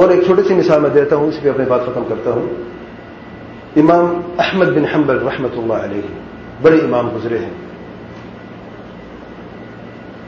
[0.00, 2.54] اور ایک چھوٹی سی مثال میں دیتا ہوں، اس پہ اپنی بات ختم کرتا ہوں۔
[3.76, 6.00] امام احمد بن حنبل رحمت اللہ علیہ
[6.62, 7.50] بڑے امام گزرے ہیں۔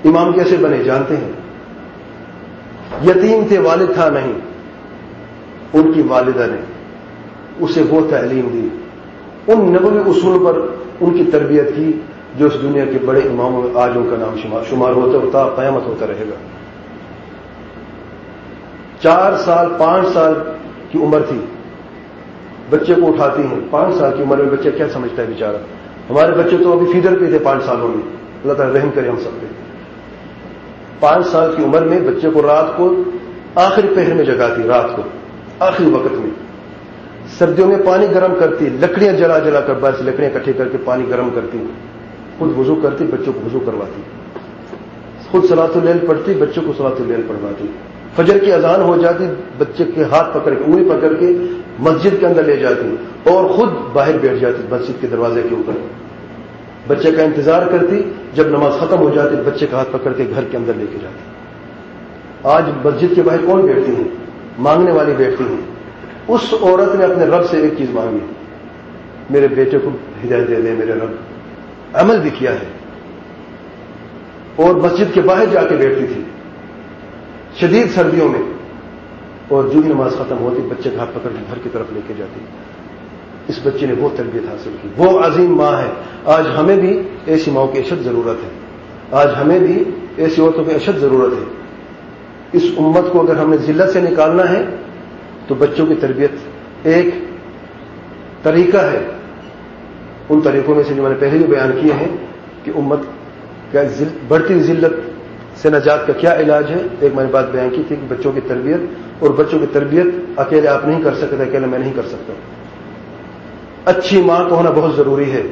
[0.04, 1.32] امام کیسے بنے جانتے ہیں؟
[3.06, 4.32] یتیم تھے، والد تھا نہیں،
[5.72, 6.60] ان کی والدہ نے
[7.60, 8.68] اسے وہ تعلیم دی۔
[9.52, 10.58] ان نبوی اصول پر
[11.00, 11.92] ان کی تربیت کی،
[12.38, 15.54] جو اس دنیا کے بڑے اماموں میں آج ان کا نام شمار شمار ہوتا ہوتا
[15.56, 16.34] قیامت ہوتا رہے گا۔
[19.02, 20.34] چار سال، پانچ سال
[20.90, 21.38] کی عمر تھی۔
[22.70, 25.56] بچے کو اٹھاتی ہیں۔ پانچ سال کی عمر میں بچے کیا سمجھتا ہے بیچارہ؟
[26.10, 28.02] ہمارے بچے تو ابھی فیڈر پہ تھے پانچ سالوں میں۔
[28.42, 29.46] اللہ تعالیٰ رحم کرے ہم سب پہ۔
[31.00, 32.94] پانچ سال کی عمر میں بچے کو رات کو
[33.54, 35.02] آخری پہر میں جگاتی رات کو،
[35.58, 36.30] آخری وقت میں۔
[37.38, 41.04] سردیوں میں پانی گرم کرتی لکڑیاں جلا جلا کر بس لکڑیاں کٹھی کر کے پانی
[41.08, 41.58] گرم کرتی
[42.38, 44.02] خود وضو کرتی، بچوں کو وضو کرواتی۔
[45.30, 47.66] خود سلاط اللیل پڑھتی، بچوں کو سلاط اللیل پڑھواتی۔
[48.16, 49.24] فجر کی اذان ہو جاتی،
[49.58, 51.26] بچے کے ہاتھ پکڑ کے، انگلی پکڑ کے
[51.78, 52.96] مسجد کے اندر لے جاتی،
[53.30, 55.72] اور خود باہر بیٹھ جاتی مسجد کے دروازے کے اوپر۔
[56.86, 58.02] بچے کا انتظار کرتی،
[58.34, 60.98] جب نماز ختم ہو جاتی، بچے کا ہاتھ پکڑ کے گھر کے اندر لے کے
[61.02, 61.18] جاتی۔
[62.42, 64.08] آج مسجد کے باہر کون بیٹھتی ہیں
[64.58, 65.60] مانگنے والی بیٹھتی ہیں
[66.28, 68.18] اس عورت نے اپنے رب سے ایک چیز مانگی۔
[69.30, 69.90] میرے بیٹے کو
[70.24, 71.10] ہدایت دے دے، میرے رب،
[71.92, 72.66] عمل بھی کیا ہے۔
[74.56, 76.21] اور مسجد کے باہر جا کے بیٹھتی تھی۔
[77.62, 78.42] شدید سردیوں میں
[79.48, 82.00] اور جو بھی نماز ختم ہوتی بچے کا ہاتھ پکڑ کے گھر کی طرف لے
[82.06, 82.40] کے جاتی
[83.48, 85.86] اس بچے نے وہ تربیت حاصل کی۔ وہ عظیم ماں ہے۔
[86.24, 88.48] آج ہمیں بھی ایسی ماؤں کی اشد ضرورت ہے۔
[89.10, 89.84] آج ہمیں بھی
[90.16, 91.44] ایسی عورتوں کی اشد ضرورت ہے۔
[92.52, 94.64] اس امت کو اگر ہمیں ذلت سے نکالنا ہے،
[95.46, 96.30] تو بچوں کی تربیت
[96.82, 97.06] ایک
[98.42, 99.06] طریقہ ہے۔
[100.28, 102.16] ان طریقوں میں سے جو میں نے پہلے بھی بیان کیے ہیں
[102.64, 102.98] کہ امت
[103.72, 103.80] کا
[104.28, 105.11] بڑھتی ذلت
[105.56, 108.32] سے نجات کا کیا علاج ہے؟ ایک میں نے بات بیان کی تھی کہ بچوں
[108.32, 108.80] کی تربیت،
[109.18, 112.32] اور بچوں کی تربیت اکیلے آپ نہیں کر سکتے، اکیلے میں نہیں کر سکتا۔
[113.84, 115.42] اچھی ماں کو ہونا بہت ضروری ہے۔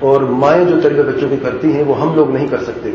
[0.00, 2.90] اور مائیں جو تربیت بچوں کی کرتی ہیں، وہ ہم لوگ نہیں کر سکتے۔